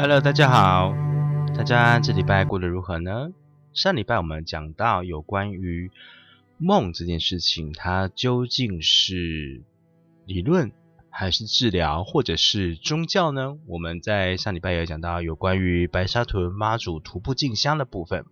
[0.00, 0.94] Hello，大家好，
[1.54, 3.32] 大家这礼拜过得如何呢？
[3.74, 5.90] 上礼拜我们讲到有关于
[6.56, 9.60] 梦这件事情，它究竟是
[10.24, 10.72] 理论
[11.10, 13.58] 还是治疗，或者是宗教呢？
[13.66, 18.24] 我们在上礼拜有讲到有关于白沙屯妈祖徒步进香的部分。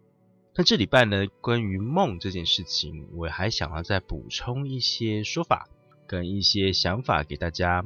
[0.54, 5.68] 那这礼拜呢，关于梦这件事情，我还想要再补充一些说法
[6.06, 7.84] 跟一些想法给大家。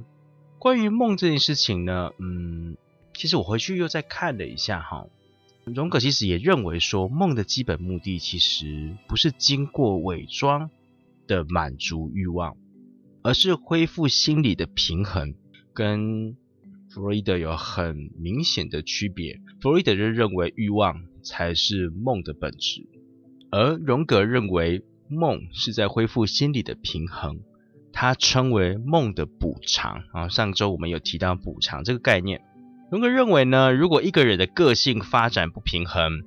[0.60, 2.77] 关于梦这件事情呢，嗯。
[3.14, 5.06] 其实我回去又再看了一下哈，
[5.64, 10.70] 荣格其实也认为说，梦的基本目的其实不是经过伪装
[11.27, 12.56] 的满足欲望，
[13.22, 15.34] 而是恢复心理的平衡，
[15.72, 16.36] 跟
[16.91, 19.41] 弗洛伊德有很明显的区别。
[19.60, 22.86] 弗洛伊德就认为欲望才是梦的本质，
[23.50, 27.41] 而荣格认为梦是在恢复心理的平衡，
[27.92, 30.28] 他称为梦的补偿啊。
[30.28, 32.42] 上周我们有提到补偿这个概念。
[32.92, 36.24] 荣格认为呢，如果一个人的个性发展不平衡，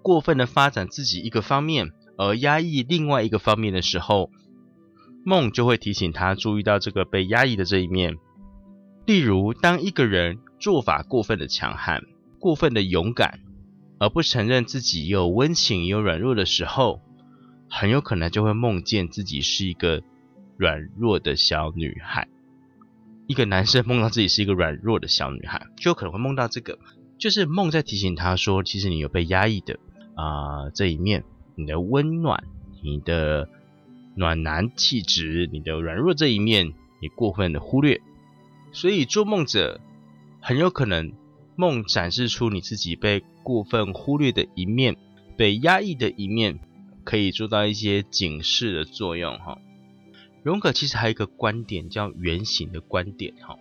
[0.00, 4.30] 过分的发展自己一个方面，而压抑另外一个方面的时候，
[5.26, 8.16] 梦就会提醒他注意到这个被压抑的这一面。
[9.04, 12.02] 例如，当一个人做法过分的强悍、
[12.38, 13.40] 过分的勇敢，
[13.98, 17.02] 而不承认自己有温情、有软弱的时候，
[17.68, 20.00] 很有可能就会梦见自己是一个
[20.56, 22.26] 软弱的小女孩。
[23.26, 26.78] 一个男生梦到自己是一个软弱的小女孩，就可能会梦到这个，
[27.18, 29.78] 就是梦在提醒他说，其实你有被压抑的
[30.14, 31.24] 啊这一面，
[31.54, 32.44] 你的温暖，
[32.82, 33.48] 你的
[34.14, 38.02] 暖男气质，你的软弱这一面，你过分的忽略，
[38.72, 39.80] 所以做梦者
[40.40, 41.12] 很有可能
[41.56, 44.96] 梦展示出你自己被过分忽略的一面，
[45.36, 46.58] 被压抑的一面，
[47.04, 49.58] 可以做到一些警示的作用，哈。
[50.44, 53.58] 荣格其实还有一个观点叫原型的观点，哈，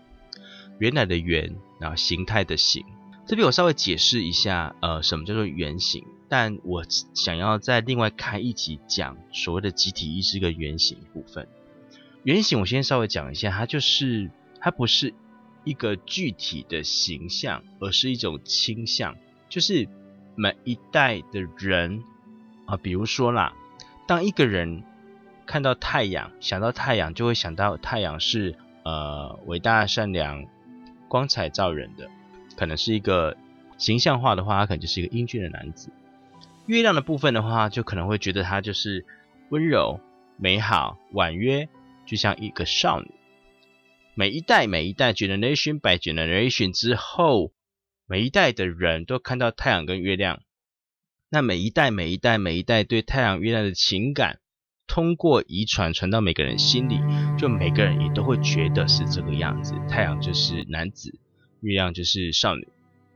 [0.80, 2.84] 原来的原，然后形态的形。
[3.26, 6.04] 这边我稍微解释一下，呃，什么叫做原型？
[6.28, 6.84] 但我
[7.14, 11.48] 想要再另外开一集讲所谓的集体意识跟原型部分。
[12.24, 14.30] 原型我先稍微讲一下，它就是
[14.60, 15.14] 它不是
[15.64, 19.16] 一个具体的形象，而是一种倾向，
[19.48, 19.88] 就是
[20.36, 22.04] 每一代的人
[22.66, 23.54] 啊，比如说啦，
[24.06, 24.84] 当一个人。
[25.46, 30.46] 看到太阳，想到太阳，就会想到太阳是呃伟大、善良、
[31.08, 32.10] 光彩照人的，
[32.56, 33.38] 可能是一个
[33.78, 35.92] 形象化的话，他可能就是一个英俊的男子。
[36.66, 39.06] 月亮的部分的话，就可能会觉得他就是
[39.50, 40.00] 温柔、
[40.38, 41.68] 美好、婉约，
[42.06, 43.12] 就像一个少女。
[44.16, 47.52] 每一代、每一代 generation by generation 之后，
[48.08, 50.42] 每一代的人都看到太阳跟月亮，
[51.30, 54.40] 那每一代、每一代、每一代对太阳、月亮的情感。
[54.86, 57.00] 通过遗传传到每个人心里，
[57.38, 59.74] 就每个人也都会觉得是这个样子。
[59.90, 61.18] 太阳就是男子，
[61.62, 62.68] 月亮就是少女。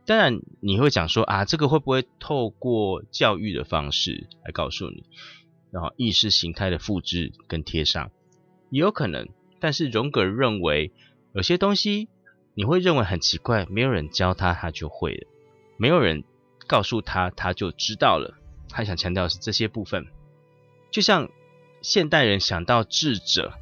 [0.06, 5.04] 当然，你会讲说啊，这个会不会透过教育的方式来告诉你，
[5.70, 8.10] 然后意识形态的复制跟贴上，
[8.70, 9.28] 也有可能。
[9.60, 10.90] 但是荣格认为，
[11.34, 12.08] 有些东西
[12.54, 15.28] 你会认为很奇怪，没有人教他，他就会了；
[15.76, 16.24] 没有人
[16.66, 18.38] 告诉他，他就知道了。
[18.70, 20.06] 他想强调的是这些部分，
[20.90, 21.30] 就像。
[21.82, 23.52] 现代人想到智者，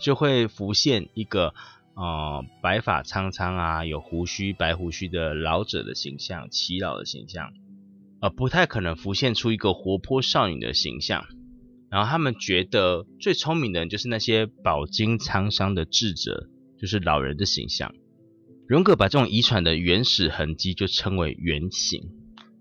[0.00, 1.54] 就会浮现一个
[1.94, 7.52] 呃白发苍苍啊，有胡须、白胡须的老者的形象，耆老的形象，
[8.20, 11.26] 而不太可能浮现出一个活泼少女的形象。
[11.88, 16.48] 然后他们觉得最聪明的人就是那些饱经沧桑的智者，
[16.80, 17.94] 就是老人的形象。
[18.66, 22.10] 荣格把这种遗传的原始痕迹就称为原型，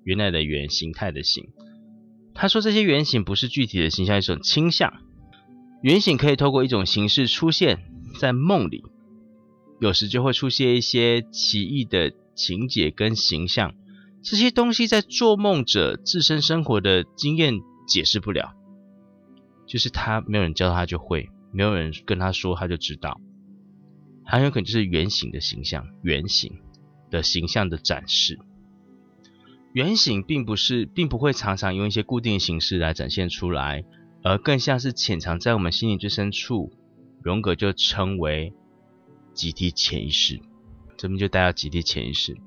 [0.03, 1.49] 原来的原形态的形。
[2.37, 4.93] 他说：“这些原型不是具体的形象，一种倾向。
[5.81, 7.79] 原型可以透过一种形式出现
[8.19, 8.83] 在梦里，
[9.79, 13.73] 有时就会出现一些奇异的情节跟形象。
[14.21, 18.53] 这些东西在做梦者自身生活的经验解释不了，
[19.65, 23.21] 就是他没有人教他就会，没有人跟他说他就知道。
[24.25, 26.59] 很有可能就是原型的形象，原型
[27.09, 28.37] 的形象的展示。”
[29.75, 33.83] 原型并不是，并不会常常用一些固定形式来展现出来，
[34.23, 36.71] 而更像是潜藏在我们心灵最深处。
[37.21, 38.53] 荣格就称为
[39.33, 40.39] 集体潜意识，
[40.95, 42.37] 这边就带到集体潜意识。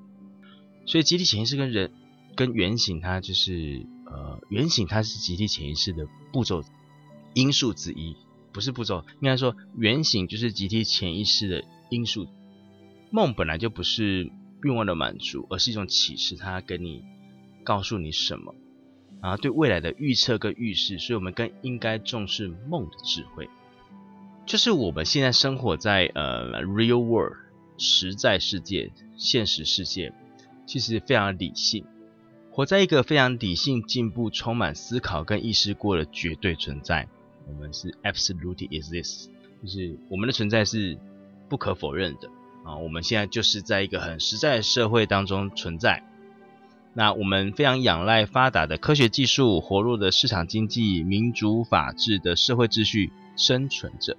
[0.86, 1.92] 所以集体潜意识跟人
[2.34, 6.64] 跟原型，它就是呃原型，它是集体潜意识的步骤
[7.34, 8.16] 因素之一，
[8.54, 12.26] 不是步骤，应该说原型就是集体潜意识的因素。
[13.10, 14.32] 梦本来就不是
[14.62, 17.04] 愿望的满足，而是一种启示，它跟你
[17.68, 18.54] 告诉你什么，
[19.20, 23.50] 然后对未来的预测跟预示，所以我们更应该重视梦的智慧。
[24.46, 27.36] 就是我们现在生活在呃 real world
[27.76, 30.14] 实在世界、现实世界，
[30.64, 31.84] 其实非常理性，
[32.50, 37.06] 活在一个非常理性、进步、充满思考跟意识过的绝对存在。
[37.46, 39.26] 我们是 absolutely exist，
[39.62, 40.96] 就是我们的存在是
[41.50, 42.30] 不可否认的
[42.64, 42.78] 啊。
[42.78, 46.02] 我们现在就是在一个很实在的社会当中存在。
[46.98, 54.16] 那我们非常仰赖发达的科学技术、活络的市场经济、民主法治的社会秩序生存着。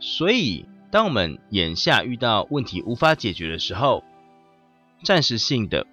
[0.00, 4.02] 所以，当我们眼下遇到问题无法解决的时候，
[5.02, 5.86] 暂时性的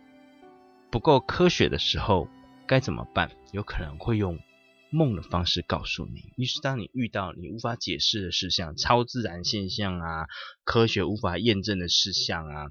[0.90, 2.30] 不够科学的时候，
[2.66, 3.32] 该怎么办？
[3.52, 4.40] 有可能会用
[4.90, 6.32] 梦的方式告诉你。
[6.38, 10.28] 于是，当你遇到你无法解释的事项、超自然现象啊、
[10.64, 12.68] 科学无法验证的事项啊，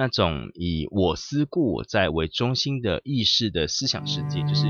[0.00, 4.68] 那种以我思故我在为中心的意识的思想世界，就是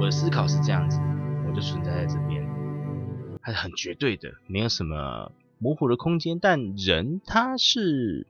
[0.00, 0.98] 我的思考是这样子，
[1.46, 2.48] 我就存在在这边。
[3.42, 6.38] 它是很绝对的，没有什么模糊的空间。
[6.40, 8.26] 但人他是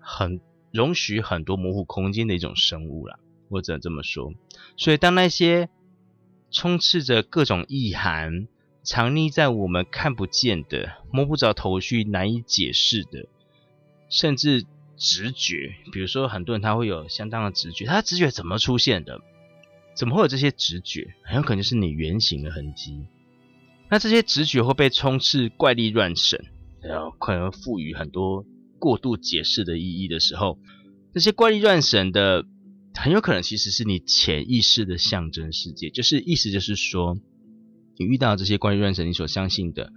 [0.00, 0.40] 很
[0.72, 4.32] 容许很多模糊空间的一种生物啦，我只能这么说。
[4.76, 5.68] 所以当那些
[6.50, 8.48] 充斥着各种意涵、
[8.82, 13.28] 藏匿在我们看不见的、摸不着头绪、难以解释的，
[14.08, 14.66] 甚至
[14.98, 19.20] 直觉，比如说很多人他会有相当的直觉，他直觉怎么出现的？
[19.94, 21.14] 怎么会有这些直觉？
[21.24, 23.06] 很有可能是你原型的痕迹。
[23.90, 26.44] 那这些直觉会被充斥怪力乱神，
[26.82, 28.44] 然后可能赋予很多
[28.78, 30.58] 过度解释的意义的时候，
[31.14, 32.44] 这些怪力乱神的
[32.94, 37.18] 很有可能其实是你潜意识的象征世界，就是意思就是说，
[37.96, 39.92] 你遇到这些怪力乱神，你所相信的，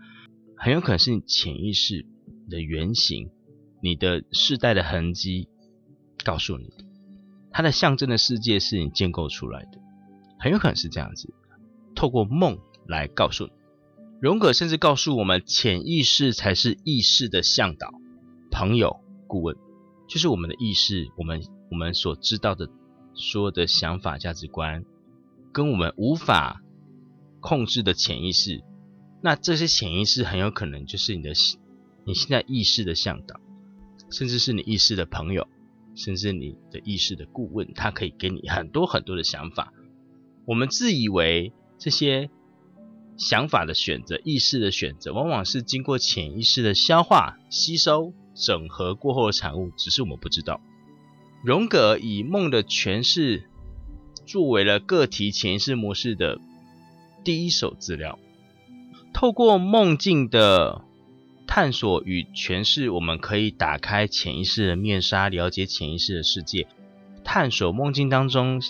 [0.55, 2.05] 很有可能是你潜意识
[2.49, 3.29] 的原型，
[3.81, 5.49] 你的世代的痕迹
[6.23, 6.85] 告诉你的，
[7.51, 9.79] 它的象征的世界是你建构出来的，
[10.39, 11.33] 很有可能是这样子，
[11.95, 13.51] 透过梦来告诉你。
[14.21, 17.91] 荣格甚至告诉我们，潜意识才是意识的向导、
[18.51, 19.57] 朋友、顾问，
[20.07, 21.41] 就是我们的意识，我们
[21.71, 22.69] 我们所知道的
[23.15, 24.85] 所有的想法、价值观，
[25.51, 26.61] 跟我们无法
[27.39, 28.61] 控制的潜意识，
[29.23, 31.31] 那这些潜意识很有可能就是你的
[32.05, 33.40] 你现在意识的向导，
[34.11, 35.47] 甚至是你意识的朋友，
[35.95, 39.73] 甚至你的意识的顾问，他可以给你很多很多的想法。
[40.45, 42.29] 我们自以为这些。
[43.17, 50.59] 想法的选择、意识的选择，往往是经过潜意识的消化、吸收、整合过后的产物，只是我们不知道。
[51.43, 53.43] 荣格以梦的诠释
[54.25, 56.39] 作为了个体潜意识模式的
[57.23, 58.17] 第一手资料，
[59.13, 60.83] 透过梦境的
[61.47, 66.67] 探索与诠释，我们可以打开潜意识的面纱，了解潜意识的世界，
[67.23, 68.61] 探索梦境当中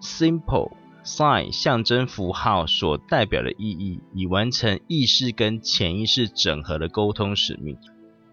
[0.00, 0.72] simple。
[1.06, 7.78] sign 象征符号所代表的意义，以完成意识跟潜意识整合的沟通使命。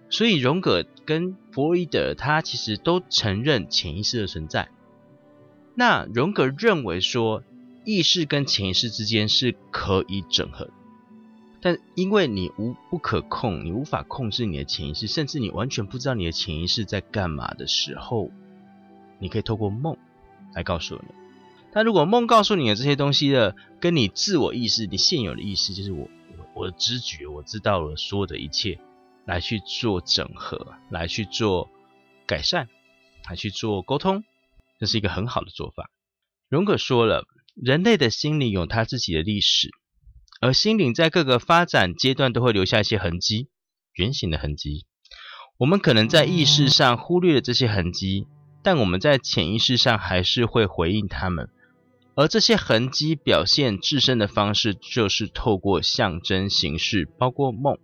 [0.09, 4.69] 所以荣格跟弗洛伊德他其实都承认潜意识的存在。
[5.75, 7.43] 那荣格认为说，
[7.85, 10.71] 意识跟潜意识之间是可以整合，
[11.63, 18.31] 但因为你无不可控，你无法控制你的潜意识，甚至你完全不知道你的潜意识在干嘛的时候，
[19.17, 19.97] 你可以透过梦
[20.53, 21.15] 来告诉你。
[21.71, 28.77] 但如果梦告诉你的这些东西的，跟你自我意识、你现有的意识，就是我我我的知觉，我知道了所有的一切，
[29.25, 31.69] 来去做整合，来去做
[32.27, 32.67] 改善，
[33.29, 34.25] 来去做沟通，
[34.79, 35.89] 这是一个很好的做法。
[36.49, 39.71] 荣格说了，人类的心灵有他自己的历史，
[40.43, 43.47] 而心灵在各个发展阶段都会留下一些痕迹，
[43.93, 44.85] 圆形的痕迹。
[45.57, 48.27] 我们可能在意识上忽略了这些痕迹，
[48.61, 51.47] 但我们在潜意识上还是会回应他们。
[52.15, 57.77] 而这些痕迹表现自身的方式，就是透过象征形式，包括梦。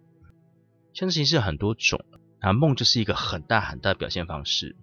[0.93, 2.03] 象征形式很多种，
[2.41, 4.75] 啊，梦就是一个很大很大的表现方式。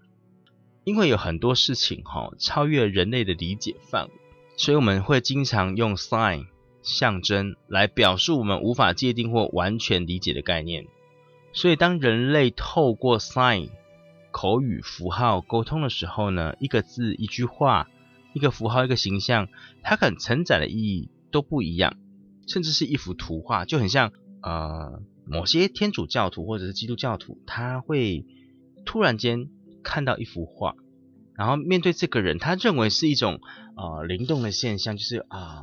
[0.85, 4.13] 因为有很多事情哈，超越人类的理解范围，
[4.57, 6.47] 所以我们会经常用 sign
[6.87, 10.87] 象征来表述我们无法界定或完全理解的概念。
[11.53, 13.69] 所以当人类透过 sign
[14.31, 17.89] 口语符号沟通的时候呢，一个字、一句话。
[18.33, 19.49] 一个符号、一个形象，
[19.83, 21.97] 它可能承载的意义都不一样，
[22.47, 24.13] 甚至是一幅图画，就很像
[24.43, 28.27] 呃某些天主教徒或者是基督教徒，他会
[28.85, 29.49] 突然间
[29.83, 30.75] 看到一幅画，
[31.35, 33.41] 然后面对这个人，他认为是一种
[33.75, 35.63] 呃灵动的现象，就是啊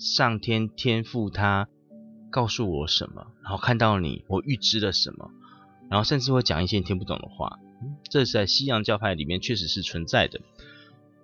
[0.00, 1.68] 上天天赋他
[2.30, 5.30] 告诉我什么，然后看到你，我预知了什么，
[5.90, 7.58] 然后甚至会讲一些你听不懂的话，
[8.08, 10.40] 这是在西洋教派里面确实是存在的。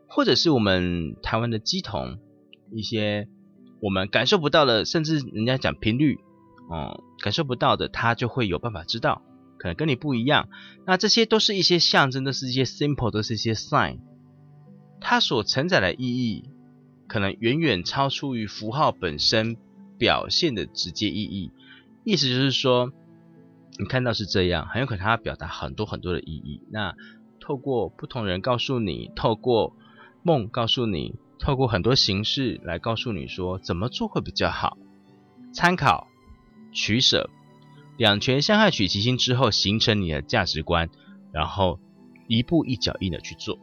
[0.09, 2.19] 或者是我们台湾的鸡童，
[2.71, 3.29] 一些
[3.81, 6.19] 我们感受不到的，甚至人家讲频率，
[6.69, 9.23] 哦，感受不到的，他就会有办法知道，
[9.59, 10.51] 可能跟你不一样。
[10.87, 14.01] 那这些都是一些象征，都是一些 simple，都是一些 sign，
[15.01, 16.51] 它所承载的意义，
[17.09, 19.57] 可能远远超出于符号本身
[19.99, 21.51] 表现的直接意义。
[22.05, 22.93] 意思就是说，
[23.79, 26.63] 你看到是这样，很有可能它表达很多很多的意义。
[26.71, 26.95] 那
[27.41, 29.77] 透过不同人告诉你，透过
[30.23, 34.79] 梦告诉你，透过很多形式来告诉你说怎么做会比较好。
[35.53, 36.09] 参考、
[36.73, 37.31] 取舍，
[37.97, 40.91] 两全相害取其轻之后，形成你的价值观，
[41.33, 41.79] 然后
[42.29, 43.59] 一步一脚印的去做，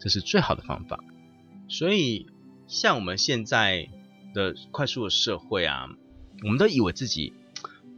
[0.00, 0.98] 这是最好的方法。
[1.68, 2.26] 所以，
[2.66, 3.88] 像我们现在
[4.34, 5.88] 的快速的社会啊，
[6.42, 7.32] 我们都以为自己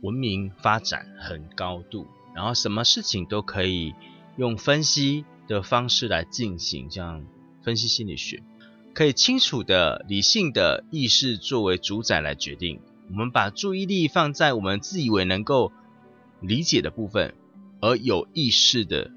[0.02, 3.94] 文明发展很高度，然后什么事情都可以
[4.36, 7.24] 用分析的方式来进行，这样。
[7.62, 8.42] 分析心理学
[8.92, 12.78] 可以清楚的、理性的意识作为主宰来决定。
[13.08, 15.72] 我们把注意力放在我们自以为能够
[16.42, 17.34] 理解的部分，
[17.80, 19.10] 而有意识的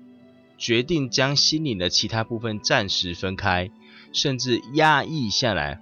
[0.58, 3.70] 决定将心灵的其他部分暂时分开，
[4.12, 5.82] 甚至压抑下来，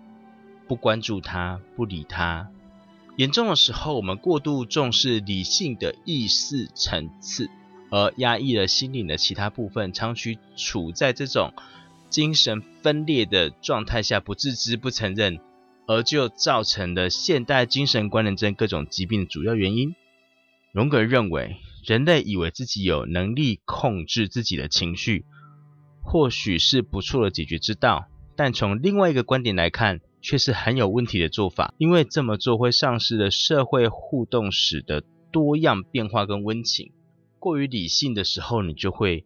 [0.68, 2.50] 不关注它、不理它。
[3.16, 7.50] 严重的时候，我们过度重视理性的意识层次，
[7.90, 11.54] 而压抑了心灵的其他部分，长期处在这种。
[12.08, 15.40] 精神分裂的状态下不自知不承认，
[15.86, 19.96] 而就造成了现代精神官能症各种疾病的主要原因。
[20.72, 25.26] 荣格认为，人类以为自己有能力控制自己的情绪，
[26.02, 36.92] 或许是不错的解决之道，但从另外一个观点来看，却是很有问题的做法，因为这么做会丧失了社会互动时的多样变化跟温情。
[37.40, 39.26] 过于理性的时候，你就会。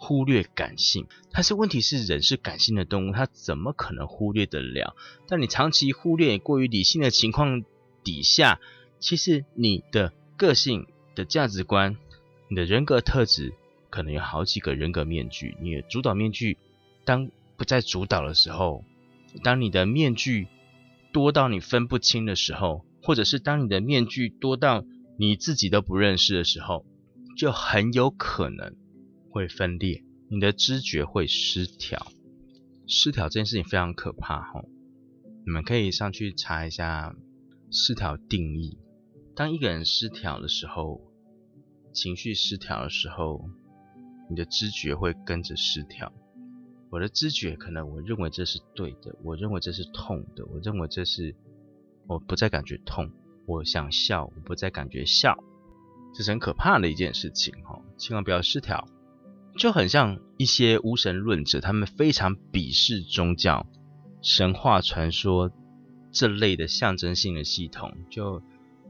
[0.00, 4.94] 忽略感性，但是问题是人是感性的动物，他怎么可能忽略得了？
[5.26, 7.64] 但你长期忽略过于理性的情况
[8.04, 8.60] 底下，
[9.00, 10.86] 其实你的个性
[11.18, 11.96] 的价值观、
[12.48, 13.52] 你的人格特质，
[13.90, 15.56] 可能有好几个人格面具。
[15.60, 16.56] 你的主导面具
[17.04, 18.84] 当不再主导的时候，
[19.42, 20.46] 当你的面具
[21.12, 24.84] 多到你分不清的时候，或者是当你的面具多到
[25.18, 26.86] 你自己都不认识的时候，
[27.36, 28.74] 就很有可能。
[29.30, 32.10] 会分裂，你的知觉会失调。
[32.86, 34.64] 失调这件事情非常可怕哈，
[35.44, 37.14] 你们可以上去查一下
[37.70, 38.78] 失调定义。
[39.36, 41.02] 当一个人失调的时候，
[41.92, 43.48] 情绪失调的时候，
[44.28, 46.12] 你的知觉会跟着失调。
[46.90, 51.34] 我的知觉可能我认为这是对的，我认为这是痛的，我认为这是
[52.06, 53.10] 我不再感觉痛，
[53.46, 55.36] 我想笑，我不再感觉笑，
[56.14, 58.88] 这是很可怕的一件事情哈，千万不要失调。
[59.58, 63.66] 就很像一些无神论者，他们非常鄙视宗教、
[64.22, 65.50] 神话传说
[66.12, 68.36] 这类的象征性的系统，就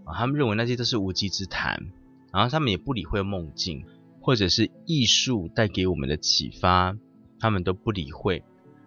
[0.05, 1.91] 啊，他们认为那些都是无稽之谈，
[2.33, 3.85] 然后他们也不理会梦境
[4.21, 6.97] 或者是艺术带给我们的启发，
[7.41, 8.43] 他们都不理会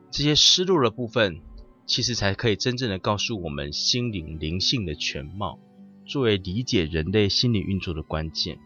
[0.10, 1.42] 这些失落的部分，
[1.86, 5.60] 其实才可以真正的告诉我们心灵灵性的全貌，
[6.06, 8.60] 作为理解人类心理运作的关键。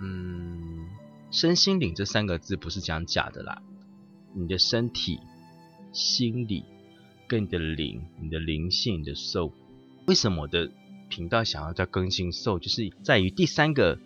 [0.00, 0.86] 嗯。
[1.30, 3.62] 身心灵这三个字不是讲假的啦，
[4.34, 5.18] 你的身体、
[5.90, 6.62] 心理
[7.26, 9.50] 跟你的灵、你的灵性、你的 soul，
[10.06, 10.70] 为什么的
[11.12, 13.98] 频道想要再更新，so 就是在于第三个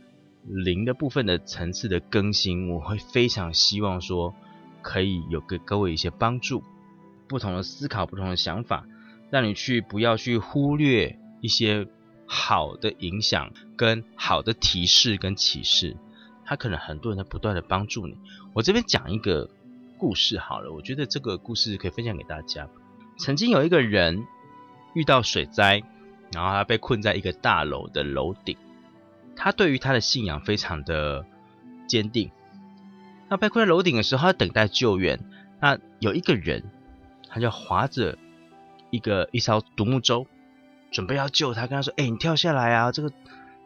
[0.45, 4.35] 零的部分的层次的更新，我会非常希望说
[4.83, 6.65] 可以有给各位一些帮助，
[7.29, 8.85] 不同的思考、不同的想法，
[9.31, 11.87] 让你去不要去忽略一些
[12.27, 15.97] 好的影响、跟好的提示跟启示。
[16.45, 18.17] 他可能很多人在不断的帮助你。
[18.53, 19.49] 我这边讲一个
[19.97, 22.69] 故事好了，我觉得这个故事可以分享给大家。
[23.17, 24.27] 曾经有一个人
[24.95, 25.85] 遇到水灾，
[26.37, 28.59] 然后他被困在一个大楼的楼顶。
[29.35, 31.25] 他对于他的信仰非常的
[31.89, 32.31] 坚定。
[33.31, 35.19] 那被困在楼顶的时候，他等待救援。
[35.61, 36.63] 那有一个人，
[37.31, 38.19] 他就划着
[38.91, 40.27] 一个一艘独木舟，
[40.91, 41.63] 准备要救他。
[41.63, 42.93] 跟他说：“哎，你跳下来啊！
[42.93, 43.11] 这个。”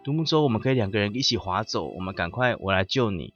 [0.03, 1.87] 独木舟，我们可以两个人一起划走。
[1.89, 3.35] 我们赶快，我来救你。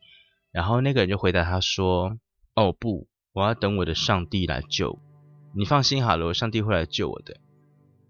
[0.51, 2.17] 然后那个人就回答他说
[2.57, 4.99] ：“哦不，我要等我的上帝来救。”
[5.53, 7.37] 你放心好了，我上帝会来救我的。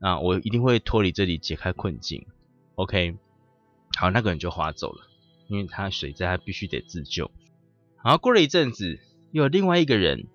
[0.05, 2.27] 啊，我一定会脱离这里，解开困境。
[2.75, 3.17] OK，
[3.97, 5.07] 好，那个人就划走了，
[5.49, 7.31] 因为他水灾，他必须得自救。
[8.05, 9.01] 然后过了一阵子，
[9.33, 10.27] 又有另外一个人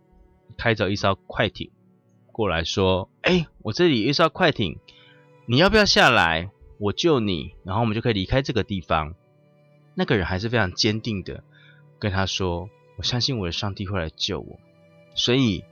[0.58, 1.70] 开着一艘快艇
[2.32, 4.80] 过来说：“哎，我这里有一艘快艇，
[5.46, 6.50] 你要不要下来？
[6.80, 9.14] 我救你，然后我们就可以离开这个地方。”
[9.94, 11.44] 那个人还是非常坚定的
[12.00, 14.60] 跟他说：“我相信我的上帝会来救我，
[15.14, 15.64] 所以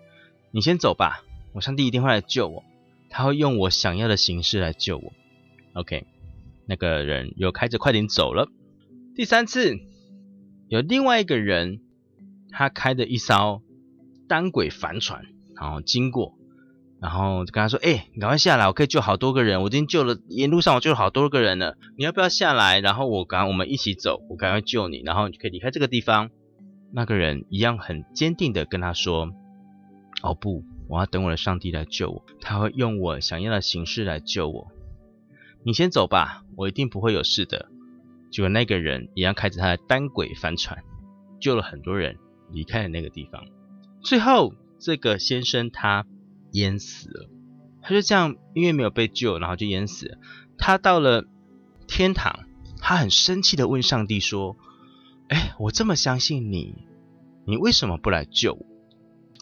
[0.51, 1.23] 你先走吧，
[1.53, 2.63] 我上帝一定会来救我，
[3.09, 5.13] 他会用我想要的形式来救我。”
[5.73, 6.05] OK，
[6.65, 8.49] 那个人又开着快艇走了。
[9.15, 9.77] 第三次，
[10.67, 11.81] 有另外一个人，
[12.51, 13.61] 他开的一艘
[14.27, 16.35] 单轨帆船，然后经过。
[16.99, 19.61] 然后就跟他说：“哎，你赶快下来，我可以救好多个人。
[19.61, 21.77] 我已经救了，沿路上我救了好多个人了。
[21.95, 22.79] 你要不要下来？
[22.79, 26.31] 然后我赶，我们一起走，我赶快救你，然后你就可以离开这个地方。”
[26.91, 29.31] 那个人一样很坚定的跟他说
[30.23, 34.71] ：“哦不，我要等我的上帝来救我，他会用我想要的形式来救我。
[35.63, 37.69] 你先走吧，我一定不会有事的。”
[38.31, 40.83] 结果那个人一样开着他的单轨帆船，
[41.39, 42.17] 救了很多人，
[42.51, 43.45] 离开了那个地方。
[44.01, 46.05] 最后，这个先生他。
[46.53, 47.29] 淹死了，
[47.81, 50.17] 他就这样，因为没有被救，然后就淹死了。
[50.57, 51.25] 他到了
[51.87, 52.47] 天堂，
[52.81, 54.55] 他很生气的问上帝说
[55.27, 56.73] ：“哎，我这么相信你，
[57.45, 58.65] 你为什么不来救我？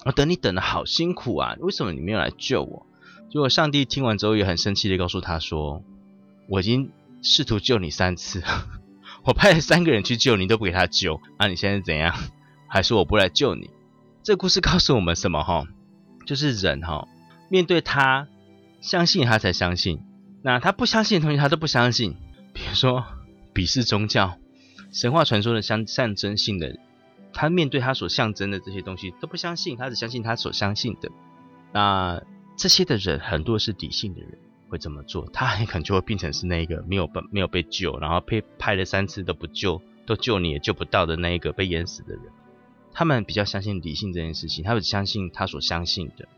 [0.06, 2.86] 我等你等的好辛苦啊，为什么你没有来救我？”
[3.30, 5.84] 结果上帝听完之后也很生气的告诉他说
[6.48, 8.42] ：“我已经试图救你三次，
[9.26, 12.16] 我派了三个人去救你，都不给他救，那你现在怎样？
[12.70, 13.70] 还是我不来救你？”
[14.24, 15.44] 这故事告诉我们什么？
[15.44, 15.68] 哈？
[16.26, 17.08] 就是人哈，
[17.50, 18.28] 面对他
[18.82, 20.00] 相信他才相信，
[20.44, 22.16] 那他不相信的东西他都不相信。
[22.54, 23.04] 比如说
[23.54, 24.38] 鄙视宗教、
[24.92, 26.80] 神话传说的象象征性的，
[27.36, 31.12] 他面对他所象征的这些东西都不相信，他只相信他所相信的。
[31.74, 32.24] 那
[32.56, 34.40] 这些的人很多是理性的人
[34.70, 42.24] 会这么做，他很可能就会变成是那个没有被没有被救，然后被拍了三次都不救，都救你也救不到的那一个被淹死的人。
[42.94, 46.30] 他们比较相信理性这件事情，他们只相信他所相信的，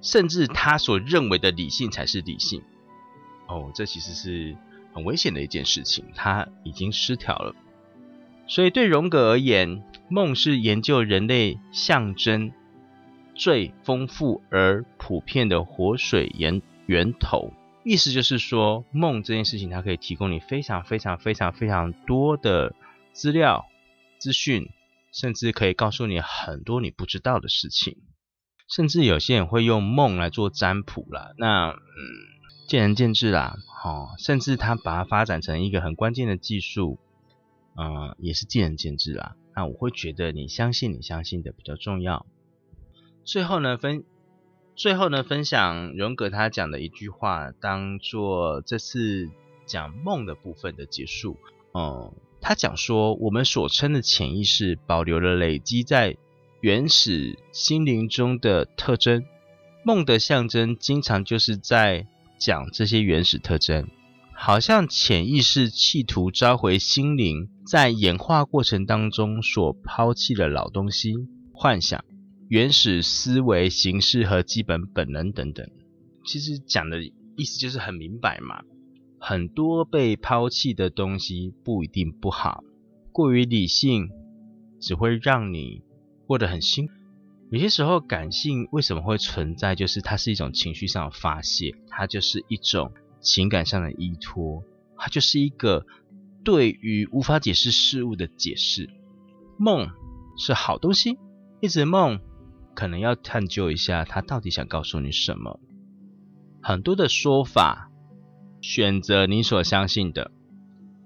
[0.00, 2.62] 甚至他所认为的理性才是理性。
[3.48, 4.56] 哦，这其实是
[4.94, 7.56] 很危险的一件事情，他已经失调了。
[8.46, 12.52] 所以对荣格而言，梦是研究人类象征
[13.34, 17.52] 最丰富而普遍的活水源源头。
[17.84, 22.74] 意思就是说，梦这件事情，它可以提供你非常非常非常非常多的
[23.12, 23.66] 资料
[24.18, 24.68] 资讯。
[25.14, 27.98] 甚至可以告诉你很多你不知道的事情，
[28.66, 31.32] 甚至有些人会用梦来做占卜啦。
[31.36, 31.76] 那嗯，
[32.66, 33.56] 见仁见智啦。
[33.82, 36.98] 好，甚至他把它发展成一个很关键的技术，
[37.76, 39.36] 嗯，也是见仁见智啦。
[39.54, 42.26] 那我会觉得你相信你相信的比较重要。
[43.24, 44.04] 最后呢，分
[44.74, 49.28] 最后呢，分享荣格他讲的一句话，当做这次
[49.66, 51.36] 讲梦的部分的结束。
[51.74, 52.12] 嗯。
[52.44, 56.16] 他讲说，我们所称的潜意识保留了累积在
[56.60, 59.24] 原始心灵中的特征，
[59.84, 62.04] 梦的象征经常就是在
[62.40, 63.86] 讲这些原始特征，
[64.34, 71.14] 好像潜意识企图召回心灵在演化过程当中所抛弃的老东西、
[71.52, 72.04] 幻想、
[72.48, 75.68] 原始思维形式和基本本能等等。
[76.24, 77.02] 其实讲的
[77.36, 78.62] 意思就是很明白嘛。
[79.18, 82.64] 很多被抛弃的东西不一定不好，
[83.12, 84.10] 过于理性
[84.80, 85.82] 只会让你
[86.26, 86.92] 过得很辛苦。
[87.52, 89.76] 有些时候，感性为什么会存在？
[89.76, 94.64] 就是它是一种情绪上的发泄，它就是一种情感上的依托，
[94.96, 95.86] 它就是一个
[96.44, 98.90] 对于无法解释事物的解释。
[99.58, 99.90] 梦
[100.36, 101.18] 是好东西，
[101.60, 102.20] 一直梦
[102.74, 105.60] 可能要探究一下，它到底想告诉你什么。
[106.62, 107.88] 很多的说法。
[108.64, 110.30] 选择你所相信的，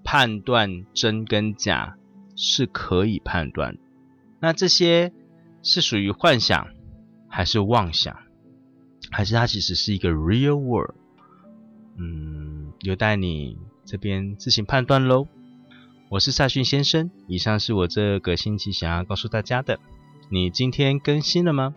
[0.04, 1.96] 判断真跟假
[2.36, 3.78] 是可以判断。
[4.40, 5.10] 那这些
[5.62, 6.68] 是属于幻想，
[7.30, 8.14] 还是妄想，
[9.10, 10.96] 还是它其实是一个 real world？
[11.96, 15.28] 嗯，有待你这边自行判断喽。
[16.08, 19.78] 我是萨逊先生，以上是我这个星期想要告诉大家的。
[20.28, 21.74] 你今天更新了吗？